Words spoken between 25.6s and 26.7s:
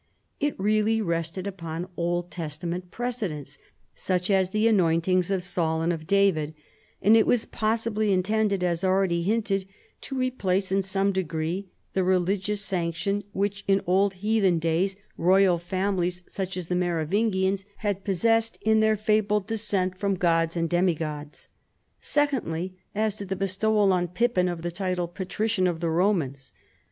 of the Eomans."